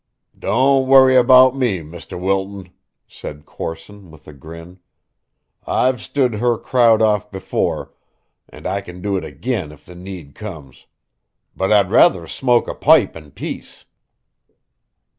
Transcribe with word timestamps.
"Don't 0.39 0.87
worry 0.87 1.15
about 1.15 1.55
me, 1.55 1.81
Mr. 1.81 2.19
Wilton," 2.19 2.71
said 3.07 3.45
Corson 3.45 4.09
with 4.09 4.27
a 4.27 4.33
grin. 4.33 4.79
"I've 5.67 6.01
stood 6.01 6.33
her 6.33 6.57
crowd 6.57 7.03
off 7.03 7.29
before, 7.29 7.93
and 8.49 8.65
I 8.65 8.81
can 8.81 9.03
do 9.03 9.15
it 9.15 9.23
again 9.23 9.71
if 9.71 9.85
the 9.85 9.93
need 9.93 10.33
comes. 10.33 10.87
But 11.55 11.71
I'd 11.71 11.91
rather 11.91 12.25
smoke 12.25 12.67
a 12.67 12.73
poipe 12.73 13.15
in 13.15 13.29
peace." 13.29 13.85